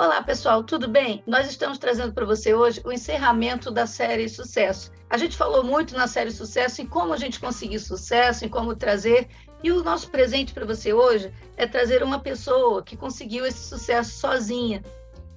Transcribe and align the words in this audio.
Olá, 0.00 0.22
pessoal, 0.22 0.64
tudo 0.64 0.88
bem? 0.88 1.22
Nós 1.26 1.46
estamos 1.46 1.76
trazendo 1.76 2.14
para 2.14 2.24
você 2.24 2.54
hoje 2.54 2.80
o 2.86 2.90
encerramento 2.90 3.70
da 3.70 3.86
série 3.86 4.30
Sucesso. 4.30 4.90
A 5.10 5.18
gente 5.18 5.36
falou 5.36 5.62
muito 5.62 5.94
na 5.94 6.06
série 6.06 6.30
Sucesso 6.30 6.80
em 6.80 6.86
como 6.86 7.12
a 7.12 7.18
gente 7.18 7.38
conseguir 7.38 7.78
sucesso, 7.80 8.42
em 8.42 8.48
como 8.48 8.74
trazer. 8.74 9.28
E 9.62 9.70
o 9.70 9.84
nosso 9.84 10.10
presente 10.10 10.54
para 10.54 10.64
você 10.64 10.94
hoje 10.94 11.30
é 11.54 11.66
trazer 11.66 12.02
uma 12.02 12.18
pessoa 12.18 12.82
que 12.82 12.96
conseguiu 12.96 13.44
esse 13.44 13.68
sucesso 13.68 14.18
sozinha. 14.18 14.82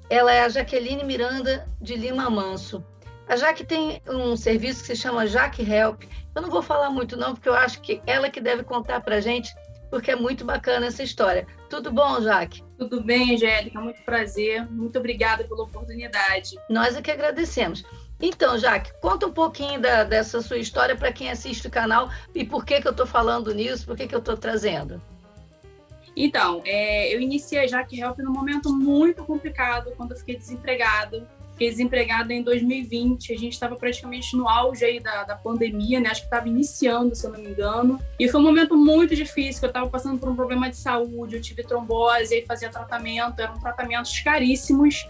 Ela 0.09 0.31
é 0.31 0.45
a 0.45 0.47
Jaqueline 0.47 1.03
Miranda 1.03 1.67
de 1.81 1.97
Lima 1.97 2.29
Manso. 2.29 2.81
A 3.27 3.35
Jaque 3.35 3.65
tem 3.65 4.01
um 4.07 4.37
serviço 4.37 4.79
que 4.79 4.87
se 4.87 4.95
chama 4.95 5.27
Jaque 5.27 5.61
Help. 5.61 6.03
Eu 6.33 6.41
não 6.41 6.49
vou 6.49 6.61
falar 6.61 6.89
muito 6.89 7.17
não, 7.17 7.33
porque 7.33 7.49
eu 7.49 7.53
acho 7.53 7.81
que 7.81 8.01
ela 8.07 8.29
que 8.29 8.39
deve 8.39 8.63
contar 8.63 9.01
para 9.01 9.19
gente 9.19 9.53
porque 9.93 10.09
é 10.09 10.15
muito 10.15 10.43
bacana 10.43 10.87
essa 10.87 11.03
história. 11.03 11.45
Tudo 11.69 11.91
bom, 11.91 12.19
Jaque? 12.19 12.63
Tudo 12.89 13.01
bem, 13.01 13.35
Angélica, 13.35 13.79
muito 13.79 14.01
prazer. 14.01 14.69
Muito 14.69 14.99
obrigada 14.99 15.45
pela 15.45 15.63
oportunidade. 15.63 16.57
Nós 16.69 16.97
é 16.97 17.01
que 17.01 17.09
agradecemos. 17.09 17.81
Então, 18.21 18.57
Jaque, 18.57 18.91
conta 18.99 19.25
um 19.25 19.31
pouquinho 19.31 19.79
da, 19.79 20.03
dessa 20.03 20.41
sua 20.41 20.57
história 20.57 20.93
para 20.93 21.11
quem 21.13 21.31
assiste 21.31 21.65
o 21.67 21.71
canal 21.71 22.09
e 22.35 22.43
por 22.43 22.65
que, 22.65 22.81
que 22.81 22.87
eu 22.87 22.91
estou 22.91 23.05
falando 23.05 23.53
nisso, 23.53 23.85
por 23.85 23.95
que, 23.95 24.05
que 24.05 24.13
eu 24.13 24.19
estou 24.19 24.35
trazendo. 24.35 25.01
Então, 26.15 26.61
é, 26.65 27.13
eu 27.15 27.21
iniciei 27.21 27.63
a 27.63 27.67
Jaque 27.67 28.01
Help 28.01 28.19
num 28.19 28.33
momento 28.33 28.73
muito 28.73 29.23
complicado, 29.23 29.93
quando 29.95 30.11
eu 30.11 30.17
fiquei 30.17 30.35
desempregada. 30.35 31.25
Fiquei 31.53 31.69
desempregada 31.69 32.33
em 32.33 32.41
2020, 32.41 33.31
a 33.31 33.37
gente 33.37 33.53
estava 33.53 33.75
praticamente 33.75 34.35
no 34.35 34.49
auge 34.49 34.83
aí 34.83 34.99
da, 34.99 35.23
da 35.23 35.35
pandemia, 35.35 35.99
né? 35.99 36.09
Acho 36.09 36.21
que 36.21 36.27
estava 36.27 36.47
iniciando, 36.47 37.15
se 37.15 37.25
eu 37.25 37.31
não 37.31 37.39
me 37.39 37.49
engano. 37.49 37.99
E 38.19 38.27
foi 38.27 38.41
um 38.41 38.43
momento 38.43 38.75
muito 38.75 39.15
difícil, 39.15 39.63
eu 39.63 39.67
estava 39.67 39.87
passando 39.87 40.19
por 40.19 40.29
um 40.29 40.35
problema 40.35 40.69
de 40.69 40.77
saúde, 40.77 41.35
eu 41.35 41.41
tive 41.41 41.63
trombose, 41.63 42.33
aí 42.33 42.43
fazia 42.45 42.69
tratamento, 42.69 43.39
eram 43.39 43.59
tratamentos 43.59 44.19
caríssimos. 44.19 45.07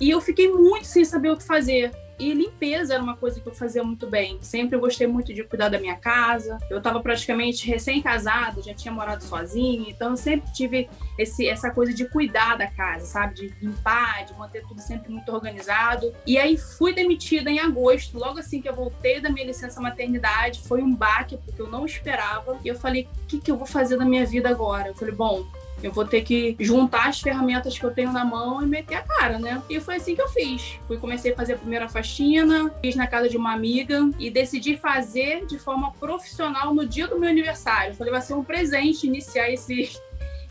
E 0.00 0.10
eu 0.10 0.20
fiquei 0.20 0.50
muito 0.52 0.86
sem 0.86 1.04
saber 1.04 1.30
o 1.30 1.36
que 1.36 1.44
fazer. 1.44 1.90
E 2.22 2.32
limpeza 2.34 2.94
era 2.94 3.02
uma 3.02 3.16
coisa 3.16 3.40
que 3.40 3.48
eu 3.48 3.52
fazia 3.52 3.82
muito 3.82 4.06
bem. 4.06 4.38
Sempre 4.42 4.78
gostei 4.78 5.08
muito 5.08 5.34
de 5.34 5.42
cuidar 5.42 5.68
da 5.68 5.80
minha 5.80 5.96
casa. 5.96 6.56
Eu 6.70 6.78
estava 6.78 7.00
praticamente 7.00 7.66
recém-casada, 7.66 8.62
já 8.62 8.72
tinha 8.72 8.94
morado 8.94 9.24
sozinha, 9.24 9.90
então 9.90 10.10
eu 10.10 10.16
sempre 10.16 10.52
tive 10.52 10.88
esse, 11.18 11.48
essa 11.48 11.68
coisa 11.72 11.92
de 11.92 12.04
cuidar 12.04 12.56
da 12.56 12.68
casa, 12.68 13.06
sabe? 13.06 13.34
De 13.34 13.54
limpar, 13.60 14.24
de 14.24 14.34
manter 14.34 14.64
tudo 14.68 14.80
sempre 14.80 15.10
muito 15.10 15.32
organizado. 15.32 16.14
E 16.24 16.38
aí 16.38 16.56
fui 16.56 16.94
demitida 16.94 17.50
em 17.50 17.58
agosto, 17.58 18.16
logo 18.16 18.38
assim 18.38 18.62
que 18.62 18.68
eu 18.68 18.74
voltei 18.74 19.20
da 19.20 19.28
minha 19.28 19.46
licença 19.46 19.80
maternidade. 19.80 20.60
Foi 20.60 20.80
um 20.80 20.94
baque, 20.94 21.36
porque 21.36 21.60
eu 21.60 21.68
não 21.68 21.84
esperava. 21.84 22.56
E 22.64 22.68
eu 22.68 22.76
falei: 22.76 23.08
o 23.24 23.26
que, 23.26 23.40
que 23.40 23.50
eu 23.50 23.56
vou 23.56 23.66
fazer 23.66 23.96
da 23.96 24.04
minha 24.04 24.24
vida 24.24 24.48
agora? 24.48 24.86
Eu 24.86 24.94
falei: 24.94 25.12
bom, 25.12 25.44
eu 25.82 25.92
vou 25.92 26.04
ter 26.04 26.22
que 26.22 26.56
juntar 26.60 27.08
as 27.08 27.20
ferramentas 27.20 27.78
que 27.78 27.84
eu 27.84 27.90
tenho 27.90 28.12
na 28.12 28.24
mão 28.24 28.62
e 28.62 28.66
meter 28.66 28.96
a 28.96 29.02
cara, 29.02 29.38
né? 29.38 29.62
E 29.68 29.80
foi 29.80 29.96
assim 29.96 30.14
que 30.14 30.22
eu 30.22 30.28
fiz. 30.28 30.78
Fui 30.86 30.96
comecei 30.96 31.32
a 31.32 31.36
fazer 31.36 31.54
a 31.54 31.58
primeira 31.58 31.88
faxina, 31.88 32.72
fiz 32.80 32.94
na 32.94 33.06
casa 33.06 33.28
de 33.28 33.36
uma 33.36 33.52
amiga 33.52 34.10
e 34.18 34.30
decidi 34.30 34.76
fazer 34.76 35.46
de 35.46 35.58
forma 35.58 35.92
profissional 35.92 36.74
no 36.74 36.86
dia 36.86 37.06
do 37.06 37.18
meu 37.18 37.28
aniversário. 37.28 37.94
Falei, 37.94 38.12
vai 38.12 38.22
ser 38.22 38.34
um 38.34 38.44
presente 38.44 39.06
iniciar 39.06 39.50
esse 39.50 39.92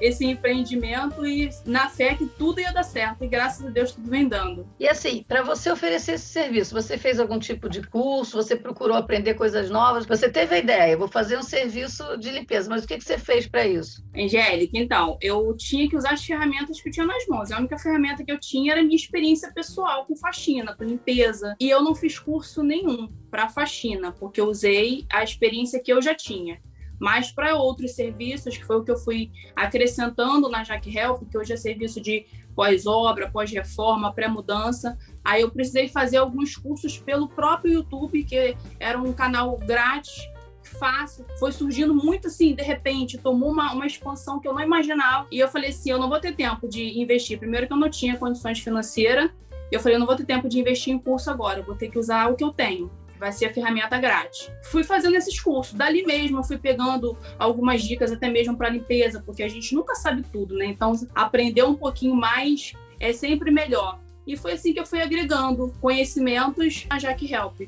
esse 0.02 0.26
empreendimento 0.26 1.26
e 1.26 1.50
na 1.66 1.88
fé 1.88 2.16
que 2.16 2.26
tudo 2.26 2.60
ia 2.60 2.74
dar 2.74 2.84
certo. 2.84 3.24
E 3.24 3.28
graças 3.28 3.66
a 3.66 3.70
Deus 3.70 3.92
tudo 3.92 4.10
vem 4.10 4.28
dando. 4.28 4.68
E 4.80 4.88
assim, 4.88 5.24
para 5.28 5.44
você 5.44 5.72
oferecer 5.72 6.14
esse 6.14 6.26
serviço, 6.26 6.74
você 6.74 6.98
fez 6.98 7.20
algum 7.20 7.40
tipo 7.40 7.70
de 7.70 7.82
curso? 7.84 8.38
Você 8.38 8.56
procurou 8.56 8.98
aprender 8.98 9.36
coisas 9.36 9.70
novas? 9.70 10.06
Você 10.06 10.30
teve 10.30 10.56
a 10.56 10.60
ideia, 10.60 10.98
vou 10.98 11.08
fazer 11.08 11.38
um 11.38 11.44
serviço 11.44 12.18
de 12.18 12.32
limpeza, 12.32 12.70
mas 12.70 12.84
o 12.84 12.88
que, 12.88 12.98
que 12.98 13.04
você 13.04 13.18
fez 13.18 13.48
para 13.48 13.66
isso? 13.66 14.04
Angélica, 14.16 14.78
então, 14.78 15.18
eu 15.22 15.56
tinha 15.56 15.88
que 15.88 15.96
usar 15.96 16.14
as 16.14 16.26
ferramentas 16.26 16.82
que 16.82 16.90
eu 16.90 16.94
tinha 16.94 17.06
nas 17.06 17.26
mãos. 17.28 17.52
A 17.52 17.60
única 17.60 17.78
ferramenta 17.78 18.24
que 18.24 18.32
eu 18.32 18.40
tinha 18.40 18.72
era 18.72 18.82
a 18.82 18.84
minha 18.84 18.96
experiência 18.96 19.52
pessoal 19.54 20.06
com 20.06 20.16
faxina, 20.16 20.76
com 20.76 20.84
limpeza. 20.84 21.56
E 21.60 21.70
eu 21.70 21.82
não 21.84 21.94
fiz 21.94 22.18
curso 22.18 22.64
nenhum 22.64 23.10
para 23.30 23.50
faxina, 23.50 24.12
porque 24.12 24.42
eu 24.42 24.48
usei 24.48 25.06
a 25.12 25.24
experiência 25.24 25.80
que 25.80 25.92
eu 25.92 26.02
já 26.02 26.16
tinha 26.16 26.59
mas 27.01 27.31
para 27.31 27.56
outros 27.56 27.94
serviços, 27.94 28.56
que 28.56 28.63
foi 28.63 28.78
o 28.78 28.84
que 28.84 28.91
eu 28.91 28.95
fui 28.95 29.31
acrescentando 29.56 30.47
na 30.47 30.62
Jack 30.62 30.95
Health, 30.95 31.25
que 31.31 31.35
hoje 31.35 31.51
é 31.51 31.57
serviço 31.57 32.00
de 32.00 32.28
pós-obra, 32.56 33.28
pós-reforma, 33.28 34.13
pré-mudança. 34.13 34.95
Aí 35.23 35.41
eu 35.41 35.50
precisei 35.50 35.88
fazer 35.88 36.17
alguns 36.17 36.56
cursos 36.56 37.00
pelo 37.00 37.28
próprio 37.28 37.73
YouTube, 37.73 38.23
que 38.23 38.56
era 38.79 39.01
um 39.01 39.12
canal 39.13 39.57
grátis, 39.57 40.29
fácil. 40.62 41.25
Foi 41.39 41.51
surgindo 41.51 41.95
muito 41.95 42.28
assim, 42.28 42.53
de 42.53 42.62
repente, 42.62 43.18
tomou 43.18 43.50
uma, 43.50 43.73
uma 43.73 43.88
expansão 43.88 44.39
que 44.39 44.47
eu 44.47 44.53
não 44.53 44.62
imaginava. 44.62 45.25
E 45.31 45.39
eu 45.39 45.47
falei 45.47 45.72
assim: 45.72 45.89
eu 45.89 45.97
não 45.97 46.07
vou 46.07 46.19
ter 46.19 46.35
tempo 46.35 46.69
de 46.69 47.00
investir. 47.00 47.39
Primeiro, 47.39 47.66
que 47.66 47.73
eu 47.73 47.78
não 47.78 47.89
tinha 47.89 48.16
condições 48.16 48.59
financeiras. 48.59 49.31
Eu 49.72 49.79
falei: 49.79 49.95
eu 49.95 50.00
não 50.00 50.06
vou 50.06 50.16
ter 50.16 50.25
tempo 50.25 50.47
de 50.47 50.59
investir 50.59 50.94
em 50.94 51.00
curso 51.00 51.31
agora, 51.31 51.62
eu 51.62 51.66
vou 51.66 51.73
ter 51.75 51.89
que 51.89 51.97
usar 51.97 52.29
o 52.29 52.35
que 52.35 52.44
eu 52.44 52.53
tenho 52.53 52.91
vai 53.22 53.32
ser 53.32 53.46
a 53.46 53.54
ferramenta 53.54 54.00
grátis. 54.00 54.52
Fui 54.64 54.84
fazendo 54.84 55.16
esses 55.16 55.40
cursos, 55.40 55.76
dali 55.76 56.04
mesmo 56.04 56.40
eu 56.40 56.44
fui 56.44 56.58
pegando 56.58 57.16
algumas 57.38 57.84
dicas 57.84 58.12
até 58.12 58.28
mesmo 58.28 58.58
para 58.58 58.68
limpeza, 58.70 59.22
porque 59.24 59.44
a 59.44 59.48
gente 59.48 59.76
nunca 59.76 59.94
sabe 59.94 60.24
tudo, 60.24 60.56
né? 60.56 60.66
Então, 60.66 60.94
aprender 61.14 61.64
um 61.64 61.76
pouquinho 61.76 62.16
mais 62.16 62.74
é 63.00 63.14
sempre 63.14 63.52
melhor. 63.52 64.00
E 64.26 64.36
foi 64.36 64.54
assim 64.54 64.74
que 64.74 64.80
eu 64.80 64.88
fui 64.88 65.02
agregando 65.02 65.72
conhecimentos 65.80 66.88
na 66.90 66.98
Jack 66.98 67.31
Help. 67.31 67.62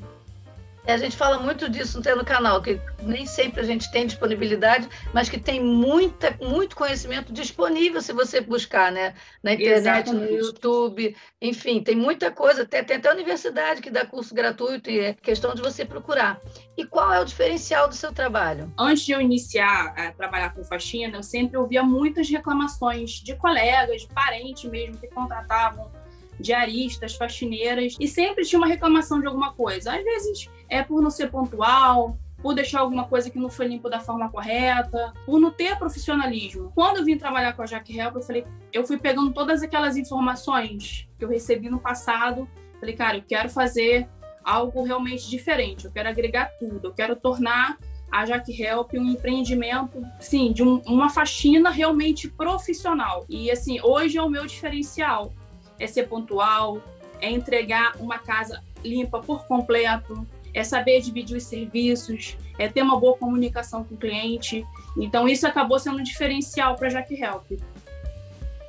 A 0.86 0.96
gente 0.98 1.16
fala 1.16 1.38
muito 1.38 1.68
disso 1.68 2.00
no 2.14 2.24
canal, 2.24 2.60
que 2.60 2.78
nem 3.02 3.24
sempre 3.24 3.60
a 3.60 3.64
gente 3.64 3.90
tem 3.90 4.06
disponibilidade, 4.06 4.86
mas 5.14 5.30
que 5.30 5.38
tem 5.38 5.62
muita, 5.62 6.36
muito 6.40 6.76
conhecimento 6.76 7.32
disponível 7.32 8.02
se 8.02 8.12
você 8.12 8.40
buscar, 8.40 8.92
né? 8.92 9.14
Na 9.42 9.54
internet, 9.54 10.08
Exatamente. 10.08 10.32
no 10.32 10.38
YouTube, 10.38 11.16
enfim, 11.40 11.82
tem 11.82 11.96
muita 11.96 12.30
coisa. 12.30 12.66
Tem, 12.66 12.84
tem 12.84 12.98
até 12.98 13.08
a 13.08 13.12
universidade 13.12 13.80
que 13.80 13.90
dá 13.90 14.04
curso 14.04 14.34
gratuito 14.34 14.90
e 14.90 15.00
é 15.00 15.14
questão 15.14 15.54
de 15.54 15.62
você 15.62 15.86
procurar. 15.86 16.38
E 16.76 16.84
qual 16.84 17.12
é 17.12 17.20
o 17.20 17.24
diferencial 17.24 17.88
do 17.88 17.94
seu 17.94 18.12
trabalho? 18.12 18.72
Antes 18.78 19.06
de 19.06 19.12
eu 19.12 19.20
iniciar 19.20 19.94
a 19.96 20.12
trabalhar 20.12 20.52
com 20.52 20.62
faxina, 20.64 21.16
eu 21.16 21.22
sempre 21.22 21.56
ouvia 21.56 21.82
muitas 21.82 22.28
reclamações 22.28 23.10
de 23.10 23.34
colegas, 23.36 24.02
de 24.02 24.08
parentes 24.08 24.70
mesmo, 24.70 24.98
que 24.98 25.08
contratavam 25.08 25.90
diaristas, 26.38 27.14
faxineiras, 27.14 27.96
e 27.98 28.08
sempre 28.08 28.44
tinha 28.44 28.58
uma 28.58 28.66
reclamação 28.66 29.20
de 29.20 29.26
alguma 29.26 29.52
coisa. 29.52 29.94
Às 29.94 30.04
vezes 30.04 30.50
é 30.68 30.82
por 30.82 31.02
não 31.02 31.10
ser 31.10 31.30
pontual, 31.30 32.18
por 32.44 32.54
deixar 32.54 32.80
alguma 32.80 33.04
coisa 33.04 33.30
que 33.30 33.38
não 33.38 33.48
foi 33.48 33.66
limpo 33.66 33.88
da 33.88 34.00
forma 34.00 34.28
correta, 34.28 35.14
por 35.24 35.40
não 35.40 35.50
ter 35.50 35.78
profissionalismo. 35.78 36.70
Quando 36.74 36.98
eu 36.98 37.04
vim 37.04 37.16
trabalhar 37.16 37.54
com 37.54 37.62
a 37.62 37.64
Jack 37.64 37.96
Help, 37.96 38.16
eu 38.16 38.22
falei, 38.22 38.46
eu 38.70 38.86
fui 38.86 38.98
pegando 38.98 39.32
todas 39.32 39.62
aquelas 39.62 39.96
informações 39.96 41.08
que 41.18 41.24
eu 41.24 41.28
recebi 41.30 41.70
no 41.70 41.80
passado, 41.80 42.46
falei, 42.78 42.94
cara, 42.94 43.16
eu 43.16 43.22
quero 43.26 43.48
fazer 43.48 44.06
algo 44.44 44.82
realmente 44.82 45.30
diferente, 45.30 45.86
eu 45.86 45.90
quero 45.90 46.06
agregar 46.06 46.50
tudo, 46.58 46.88
eu 46.88 46.92
quero 46.92 47.16
tornar 47.16 47.78
a 48.12 48.26
Jack 48.26 48.62
Help 48.62 48.92
um 48.92 49.08
empreendimento, 49.08 50.02
sim, 50.20 50.52
de 50.52 50.62
um, 50.62 50.82
uma 50.86 51.08
faxina 51.08 51.70
realmente 51.70 52.28
profissional. 52.28 53.24
E 53.26 53.50
assim, 53.50 53.80
hoje 53.82 54.18
é 54.18 54.22
o 54.22 54.28
meu 54.28 54.46
diferencial 54.46 55.32
é 55.78 55.86
ser 55.86 56.08
pontual, 56.08 56.80
é 57.20 57.30
entregar 57.30 57.94
uma 57.98 58.18
casa 58.18 58.62
limpa 58.84 59.20
por 59.20 59.46
completo, 59.46 60.26
é 60.52 60.62
saber 60.62 61.00
dividir 61.00 61.36
os 61.36 61.44
serviços, 61.44 62.36
é 62.58 62.68
ter 62.68 62.82
uma 62.82 62.98
boa 62.98 63.16
comunicação 63.16 63.82
com 63.82 63.94
o 63.94 63.98
cliente. 63.98 64.64
Então, 64.96 65.28
isso 65.28 65.46
acabou 65.46 65.78
sendo 65.78 65.98
um 65.98 66.02
diferencial 66.02 66.76
para 66.76 66.88
a 66.88 66.90
Jack 66.90 67.20
Help. 67.20 67.52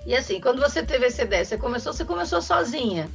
E 0.05 0.15
assim, 0.15 0.39
quando 0.39 0.59
você 0.59 0.83
teve 0.83 1.05
essa 1.05 1.23
ideia, 1.23 1.44
você 1.44 1.57
começou, 1.57 1.94
você 1.94 2.05
começou 2.05 2.41
sozinha? 2.41 3.09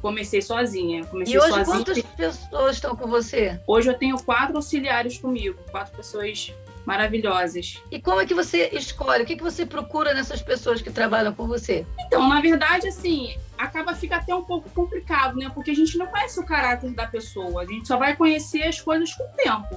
Comecei 0.00 0.42
sozinha. 0.42 1.04
Comecei 1.06 1.34
e 1.34 1.38
hoje 1.38 1.48
sozinha. 1.48 1.64
quantas 1.64 2.02
pessoas 2.02 2.76
estão 2.76 2.94
com 2.94 3.06
você? 3.06 3.58
Hoje 3.66 3.88
eu 3.88 3.94
tenho 3.94 4.16
quatro 4.22 4.56
auxiliares 4.56 5.18
comigo, 5.18 5.58
quatro 5.70 5.96
pessoas 5.96 6.52
maravilhosas. 6.86 7.82
E 7.90 8.00
como 8.00 8.20
é 8.20 8.26
que 8.26 8.32
você 8.32 8.70
escolhe? 8.72 9.24
O 9.24 9.26
que, 9.26 9.36
que 9.36 9.42
você 9.42 9.66
procura 9.66 10.14
nessas 10.14 10.40
pessoas 10.40 10.80
que 10.80 10.90
trabalham 10.90 11.34
com 11.34 11.46
você? 11.46 11.84
Então, 12.06 12.28
na 12.28 12.40
verdade, 12.40 12.86
assim, 12.88 13.36
acaba 13.58 13.94
fica 13.94 14.16
até 14.16 14.34
um 14.34 14.44
pouco 14.44 14.70
complicado, 14.70 15.36
né? 15.36 15.50
Porque 15.52 15.72
a 15.72 15.74
gente 15.74 15.98
não 15.98 16.06
conhece 16.06 16.38
o 16.38 16.46
caráter 16.46 16.90
da 16.92 17.06
pessoa, 17.06 17.62
a 17.62 17.66
gente 17.66 17.88
só 17.88 17.96
vai 17.96 18.16
conhecer 18.16 18.62
as 18.62 18.80
coisas 18.80 19.12
com 19.12 19.24
o 19.24 19.36
tempo. 19.36 19.76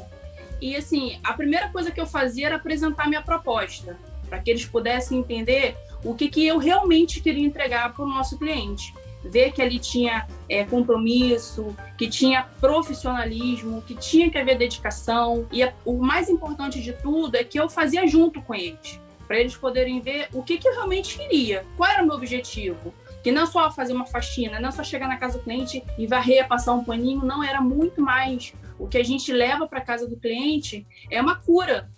E 0.61 0.75
assim, 0.75 1.19
a 1.23 1.33
primeira 1.33 1.69
coisa 1.69 1.89
que 1.89 1.99
eu 1.99 2.05
fazia 2.05 2.47
era 2.47 2.57
apresentar 2.57 3.07
minha 3.07 3.21
proposta, 3.21 3.97
para 4.29 4.39
que 4.39 4.51
eles 4.51 4.65
pudessem 4.65 5.19
entender 5.19 5.75
o 6.03 6.13
que, 6.13 6.29
que 6.29 6.45
eu 6.45 6.57
realmente 6.57 7.21
queria 7.21 7.45
entregar 7.45 7.93
para 7.93 8.05
o 8.05 8.07
nosso 8.07 8.37
cliente 8.37 8.93
ver 9.23 9.51
que 9.51 9.61
ali 9.61 9.79
tinha 9.79 10.27
é, 10.47 10.63
compromisso, 10.63 11.75
que 11.97 12.07
tinha 12.07 12.43
profissionalismo, 12.59 13.81
que 13.81 13.95
tinha 13.95 14.29
que 14.29 14.37
haver 14.37 14.57
dedicação. 14.57 15.47
E 15.51 15.63
a, 15.63 15.73
o 15.85 15.97
mais 15.97 16.29
importante 16.29 16.81
de 16.81 16.93
tudo 16.93 17.35
é 17.35 17.43
que 17.43 17.59
eu 17.59 17.69
fazia 17.69 18.07
junto 18.07 18.41
com 18.41 18.55
eles, 18.55 18.99
para 19.27 19.39
eles 19.39 19.55
poderem 19.55 19.99
ver 19.99 20.27
o 20.33 20.41
que, 20.43 20.57
que 20.57 20.67
eu 20.67 20.73
realmente 20.73 21.17
queria, 21.17 21.65
qual 21.77 21.89
era 21.89 22.03
o 22.03 22.05
meu 22.05 22.15
objetivo. 22.15 22.93
Que 23.21 23.31
não 23.31 23.45
só 23.45 23.69
fazer 23.69 23.91
uma 23.91 24.05
faxina, 24.05 24.61
não 24.61 24.71
só 24.71 24.81
chegar 24.81 25.07
na 25.07 25.17
casa 25.17 25.37
do 25.37 25.43
cliente 25.43 25.83
e 25.97 26.07
varrer, 26.07 26.47
passar 26.47 26.73
um 26.73 26.85
paninho, 26.85 27.25
não, 27.25 27.43
era 27.43 27.59
muito 27.59 28.01
mais. 28.01 28.53
O 28.77 28.87
que 28.87 28.97
a 28.97 29.03
gente 29.03 29.33
leva 29.33 29.67
para 29.67 29.81
casa 29.81 30.07
do 30.07 30.15
cliente 30.15 30.87
é 31.11 31.21
uma 31.21 31.35
cura 31.35 31.89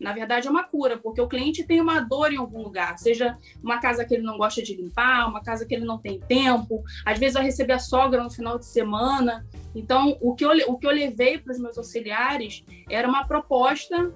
Na 0.00 0.12
verdade, 0.12 0.46
é 0.46 0.50
uma 0.50 0.64
cura, 0.64 0.96
porque 0.96 1.20
o 1.20 1.28
cliente 1.28 1.64
tem 1.64 1.80
uma 1.80 2.00
dor 2.00 2.32
em 2.32 2.36
algum 2.36 2.62
lugar, 2.62 2.96
seja 2.98 3.36
uma 3.62 3.80
casa 3.80 4.04
que 4.04 4.14
ele 4.14 4.22
não 4.22 4.38
gosta 4.38 4.62
de 4.62 4.74
limpar, 4.74 5.28
uma 5.28 5.42
casa 5.42 5.66
que 5.66 5.74
ele 5.74 5.84
não 5.84 5.98
tem 5.98 6.20
tempo, 6.20 6.82
às 7.04 7.18
vezes 7.18 7.34
vai 7.34 7.44
receber 7.44 7.72
a 7.72 7.78
sogra 7.78 8.22
no 8.22 8.30
final 8.30 8.58
de 8.58 8.66
semana. 8.66 9.46
Então, 9.74 10.16
o 10.20 10.34
que 10.34 10.44
eu, 10.44 10.52
o 10.68 10.78
que 10.78 10.86
eu 10.86 10.90
levei 10.90 11.38
para 11.38 11.52
os 11.52 11.58
meus 11.58 11.76
auxiliares 11.76 12.64
era 12.88 13.08
uma 13.08 13.26
proposta 13.26 14.12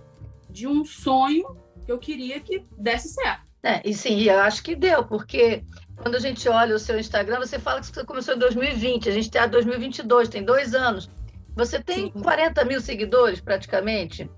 de 0.48 0.66
um 0.66 0.84
sonho 0.84 1.56
que 1.84 1.90
eu 1.90 1.98
queria 1.98 2.38
que 2.40 2.64
desse 2.78 3.08
certo. 3.08 3.42
É, 3.62 3.80
e 3.84 3.94
sim, 3.94 4.20
eu 4.22 4.40
acho 4.40 4.62
que 4.62 4.74
deu, 4.74 5.04
porque 5.04 5.62
quando 5.96 6.16
a 6.16 6.18
gente 6.18 6.48
olha 6.48 6.74
o 6.74 6.78
seu 6.78 6.98
Instagram, 6.98 7.38
você 7.38 7.58
fala 7.58 7.80
que 7.80 7.86
você 7.86 8.04
começou 8.04 8.34
em 8.34 8.38
2020, 8.38 9.08
a 9.08 9.12
gente 9.12 9.24
está 9.24 9.46
em 9.46 9.50
2022, 9.50 10.28
tem 10.28 10.44
dois 10.44 10.74
anos. 10.74 11.08
Você 11.54 11.80
tem 11.80 12.10
sim. 12.10 12.22
40 12.22 12.64
mil 12.64 12.80
seguidores, 12.80 13.40
praticamente. 13.40 14.28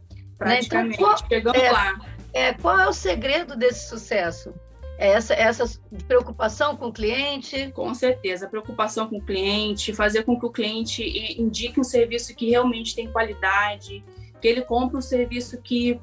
Praticamente, 0.49 1.01
né? 1.01 1.39
então, 1.39 1.53
é, 1.55 1.71
lá. 1.71 2.01
É, 2.33 2.53
qual 2.55 2.79
é 2.79 2.89
o 2.89 2.93
segredo 2.93 3.57
desse 3.57 3.89
sucesso? 3.89 4.53
É 4.97 5.09
essa, 5.09 5.35
essa 5.35 5.81
preocupação 6.07 6.77
com 6.77 6.87
o 6.87 6.93
cliente? 6.93 7.73
Com 7.73 7.93
certeza, 7.95 8.49
preocupação 8.49 9.09
com 9.09 9.17
o 9.17 9.23
cliente, 9.23 9.93
fazer 9.93 10.23
com 10.23 10.39
que 10.39 10.47
o 10.47 10.51
cliente 10.51 11.03
indique 11.41 11.81
um 11.81 11.85
serviço 11.85 12.35
que 12.35 12.51
realmente 12.51 12.95
tem 12.95 13.11
qualidade, 13.11 14.05
que 14.41 14.47
ele 14.47 14.63
compre 14.63 14.97
um 14.97 15.03
serviço 15.03 15.61
que 15.61 16.01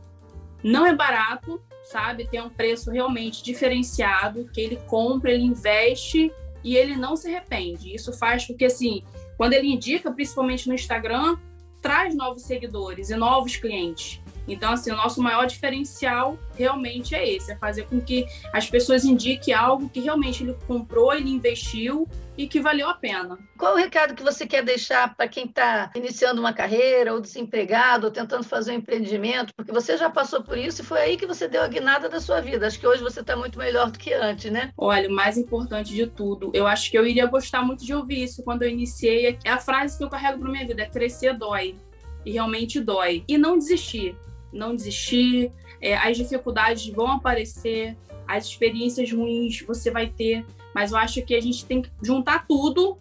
não 0.63 0.85
é 0.85 0.93
barato, 0.93 1.61
sabe? 1.83 2.27
Tem 2.27 2.41
um 2.41 2.49
preço 2.49 2.91
realmente 2.91 3.43
diferenciado, 3.43 4.49
que 4.53 4.59
ele 4.59 4.77
compra, 4.88 5.31
ele 5.31 5.43
investe 5.43 6.31
e 6.63 6.75
ele 6.75 6.95
não 6.95 7.15
se 7.15 7.27
arrepende. 7.29 7.93
Isso 7.95 8.13
faz 8.13 8.45
com 8.45 8.53
que, 8.53 8.65
assim, 8.65 9.03
quando 9.38 9.53
ele 9.53 9.67
indica, 9.67 10.11
principalmente 10.11 10.67
no 10.67 10.75
Instagram, 10.75 11.38
traz 11.81 12.15
novos 12.15 12.43
seguidores 12.43 13.09
e 13.09 13.15
novos 13.15 13.55
clientes. 13.55 14.21
Então, 14.47 14.73
assim, 14.73 14.91
o 14.91 14.95
nosso 14.95 15.21
maior 15.21 15.45
diferencial 15.45 16.38
realmente 16.55 17.15
é 17.15 17.27
esse, 17.27 17.51
é 17.51 17.55
fazer 17.55 17.85
com 17.85 18.01
que 18.01 18.25
as 18.53 18.69
pessoas 18.69 19.05
indiquem 19.05 19.53
algo 19.53 19.89
que 19.89 19.99
realmente 19.99 20.43
ele 20.43 20.55
comprou, 20.67 21.13
ele 21.13 21.29
investiu 21.29 22.07
e 22.38 22.47
que 22.47 22.59
valeu 22.59 22.89
a 22.89 22.93
pena. 22.93 23.38
Qual 23.57 23.73
o 23.73 23.77
recado 23.77 24.15
que 24.15 24.23
você 24.23 24.47
quer 24.47 24.63
deixar 24.63 25.15
para 25.15 25.27
quem 25.27 25.45
está 25.45 25.91
iniciando 25.95 26.41
uma 26.41 26.53
carreira, 26.53 27.13
ou 27.13 27.21
desempregado, 27.21 28.07
ou 28.07 28.11
tentando 28.11 28.43
fazer 28.43 28.71
um 28.71 28.75
empreendimento? 28.75 29.53
Porque 29.55 29.71
você 29.71 29.97
já 29.97 30.09
passou 30.09 30.41
por 30.41 30.57
isso 30.57 30.81
e 30.81 30.85
foi 30.85 31.01
aí 31.01 31.17
que 31.17 31.25
você 31.25 31.47
deu 31.47 31.61
a 31.61 31.67
guinada 31.67 32.09
da 32.09 32.19
sua 32.19 32.41
vida. 32.41 32.65
Acho 32.65 32.79
que 32.79 32.88
hoje 32.88 33.03
você 33.03 33.19
está 33.19 33.35
muito 33.35 33.59
melhor 33.59 33.91
do 33.91 33.99
que 33.99 34.13
antes, 34.13 34.51
né? 34.51 34.71
Olha, 34.77 35.09
o 35.09 35.13
mais 35.13 35.38
importante 35.38 35.93
de 35.93 36.07
tudo, 36.07 36.51
eu 36.53 36.65
acho 36.65 36.89
que 36.89 36.97
eu 36.97 37.05
iria 37.05 37.25
gostar 37.27 37.63
muito 37.63 37.85
de 37.85 37.93
ouvir 37.93 38.23
isso 38.23 38.43
quando 38.43 38.63
eu 38.63 38.69
iniciei. 38.69 39.38
É 39.43 39.49
a 39.51 39.57
frase 39.57 39.97
que 39.97 40.03
eu 40.03 40.09
carrego 40.09 40.39
para 40.39 40.49
minha 40.49 40.65
vida: 40.65 40.81
é 40.81 40.89
crescer 40.89 41.38
dói. 41.38 41.75
E 42.25 42.31
realmente 42.31 42.79
dói. 42.79 43.23
E 43.27 43.35
não 43.38 43.57
desistir 43.57 44.15
não 44.51 44.75
desistir, 44.75 45.51
é, 45.81 45.95
as 45.95 46.18
dificuldades 46.18 46.88
vão 46.89 47.12
aparecer, 47.12 47.98
as 48.27 48.45
experiências 48.45 49.12
ruins 49.12 49.62
você 49.62 49.89
vai 49.92 50.07
ter, 50.07 50.45
mas 50.74 50.92
eu 50.92 50.98
acho 50.98 51.21
que 51.24 51.36
a 51.36 51.42
gente 51.42 51.65
tem 51.65 51.81
que 51.81 51.89
juntar 52.01 52.45
tudo 52.48 52.98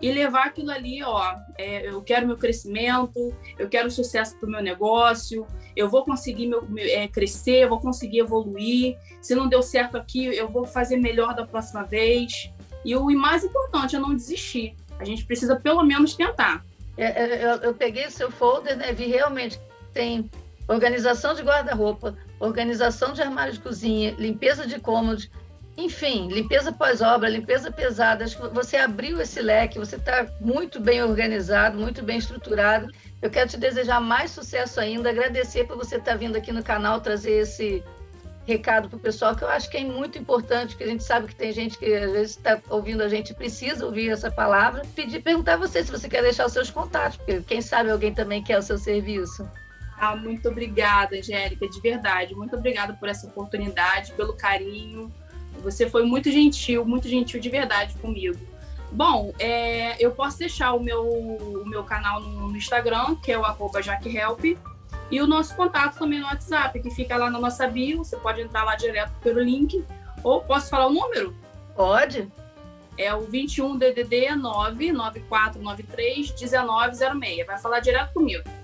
e 0.00 0.10
levar 0.10 0.46
aquilo 0.46 0.70
ali, 0.70 1.02
ó, 1.02 1.34
é, 1.58 1.88
eu 1.88 2.00
quero 2.02 2.26
meu 2.26 2.36
crescimento, 2.36 3.34
eu 3.58 3.68
quero 3.68 3.90
sucesso 3.90 4.36
para 4.38 4.48
o 4.48 4.50
meu 4.50 4.62
negócio, 4.62 5.46
eu 5.76 5.90
vou 5.90 6.04
conseguir 6.04 6.46
meu, 6.46 6.64
meu 6.66 6.84
é, 6.86 7.06
crescer, 7.06 7.64
eu 7.64 7.68
vou 7.68 7.80
conseguir 7.80 8.20
evoluir, 8.20 8.96
se 9.20 9.34
não 9.34 9.48
deu 9.48 9.62
certo 9.62 9.96
aqui, 9.96 10.24
eu 10.24 10.48
vou 10.48 10.64
fazer 10.64 10.96
melhor 10.96 11.34
da 11.34 11.46
próxima 11.46 11.82
vez. 11.82 12.50
E 12.82 12.96
o 12.96 13.04
mais 13.10 13.44
importante 13.44 13.94
é 13.94 13.98
não 13.98 14.14
desistir. 14.14 14.74
A 14.98 15.04
gente 15.04 15.24
precisa 15.26 15.56
pelo 15.56 15.82
menos 15.82 16.14
tentar. 16.14 16.64
É, 16.96 17.04
é 17.04 17.44
eu, 17.44 17.56
eu, 17.56 17.74
peguei 17.74 18.06
o 18.06 18.10
seu 18.10 18.30
folder, 18.30 18.76
né, 18.76 18.92
vi 18.92 19.06
realmente 19.06 19.60
tem 19.92 20.30
organização 20.70 21.34
de 21.34 21.42
guarda-roupa, 21.42 22.16
organização 22.38 23.12
de 23.12 23.20
armário 23.20 23.52
de 23.52 23.58
cozinha, 23.58 24.14
limpeza 24.16 24.64
de 24.66 24.78
cômodos, 24.78 25.28
enfim, 25.76 26.28
limpeza 26.28 26.72
pós-obra, 26.72 27.28
limpeza 27.28 27.72
pesada. 27.72 28.24
Acho 28.24 28.40
que 28.40 28.48
você 28.48 28.76
abriu 28.76 29.20
esse 29.20 29.40
leque, 29.42 29.78
você 29.78 29.96
está 29.96 30.26
muito 30.40 30.78
bem 30.78 31.02
organizado, 31.02 31.76
muito 31.78 32.02
bem 32.02 32.18
estruturado. 32.18 32.88
Eu 33.20 33.30
quero 33.30 33.48
te 33.48 33.56
desejar 33.56 34.00
mais 34.00 34.30
sucesso 34.30 34.78
ainda, 34.78 35.10
agradecer 35.10 35.64
por 35.64 35.76
você 35.76 35.96
estar 35.96 36.12
tá 36.12 36.16
vindo 36.16 36.36
aqui 36.36 36.52
no 36.52 36.62
canal 36.62 37.00
trazer 37.00 37.32
esse 37.32 37.82
recado 38.46 38.88
para 38.88 38.96
o 38.96 39.00
pessoal, 39.00 39.34
que 39.34 39.42
eu 39.42 39.48
acho 39.48 39.70
que 39.70 39.76
é 39.76 39.84
muito 39.84 40.18
importante, 40.18 40.70
porque 40.70 40.84
a 40.84 40.88
gente 40.88 41.04
sabe 41.04 41.28
que 41.28 41.36
tem 41.36 41.52
gente 41.52 41.78
que 41.78 41.92
às 41.94 42.12
vezes 42.12 42.36
está 42.36 42.60
ouvindo 42.68 43.02
a 43.02 43.08
gente 43.08 43.34
precisa 43.34 43.84
ouvir 43.84 44.10
essa 44.10 44.30
palavra. 44.30 44.82
Pedir, 44.94 45.20
perguntar 45.20 45.54
a 45.54 45.56
você 45.56 45.82
se 45.82 45.90
você 45.90 46.08
quer 46.08 46.22
deixar 46.22 46.46
os 46.46 46.52
seus 46.52 46.70
contatos, 46.70 47.16
porque 47.16 47.40
quem 47.42 47.60
sabe 47.60 47.90
alguém 47.90 48.14
também 48.14 48.42
quer 48.42 48.58
o 48.58 48.62
seu 48.62 48.78
serviço. 48.78 49.48
Ah, 50.00 50.16
muito 50.16 50.48
obrigada, 50.48 51.14
Angélica, 51.14 51.68
de 51.68 51.78
verdade. 51.78 52.34
Muito 52.34 52.56
obrigada 52.56 52.94
por 52.94 53.06
essa 53.06 53.26
oportunidade, 53.26 54.14
pelo 54.14 54.32
carinho. 54.32 55.12
Você 55.62 55.90
foi 55.90 56.04
muito 56.04 56.30
gentil, 56.30 56.86
muito 56.86 57.06
gentil 57.06 57.38
de 57.38 57.50
verdade 57.50 57.94
comigo. 57.98 58.38
Bom, 58.90 59.30
é, 59.38 60.02
eu 60.02 60.12
posso 60.12 60.38
deixar 60.38 60.72
o 60.72 60.80
meu, 60.80 61.06
o 61.06 61.68
meu 61.68 61.84
canal 61.84 62.18
no, 62.22 62.48
no 62.48 62.56
Instagram, 62.56 63.14
que 63.16 63.30
é 63.30 63.38
o 63.38 63.44
arroba 63.44 63.82
jaquehelp, 63.82 64.56
e 65.10 65.20
o 65.20 65.26
nosso 65.26 65.54
contato 65.54 65.98
também 65.98 66.18
no 66.18 66.24
WhatsApp, 66.24 66.80
que 66.80 66.90
fica 66.90 67.18
lá 67.18 67.28
na 67.30 67.38
nossa 67.38 67.66
bio. 67.66 67.98
Você 67.98 68.16
pode 68.16 68.40
entrar 68.40 68.64
lá 68.64 68.76
direto 68.76 69.12
pelo 69.20 69.42
link. 69.42 69.84
Ou 70.24 70.40
posso 70.40 70.70
falar 70.70 70.86
o 70.86 70.94
número? 70.94 71.36
Pode. 71.76 72.26
É 72.96 73.14
o 73.14 73.20
21 73.20 73.76
DDD 73.76 74.34
99493 74.36 76.34
1906. 76.40 77.46
Vai 77.46 77.58
falar 77.58 77.80
direto 77.80 78.14
comigo. 78.14 78.59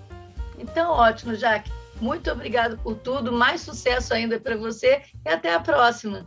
Então, 0.59 0.93
ótimo, 0.93 1.35
Jaque. 1.35 1.71
Muito 2.01 2.31
obrigado 2.31 2.79
por 2.79 2.97
tudo. 2.97 3.33
Mais 3.33 3.61
sucesso 3.61 4.13
ainda 4.13 4.39
para 4.39 4.57
você 4.57 5.03
e 5.25 5.29
até 5.29 5.55
a 5.55 5.61
próxima. 5.61 6.27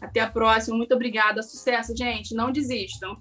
Até 0.00 0.20
a 0.20 0.30
próxima. 0.30 0.76
Muito 0.76 0.94
obrigada. 0.94 1.42
Sucesso, 1.42 1.94
gente. 1.96 2.34
Não 2.34 2.50
desistam. 2.50 3.16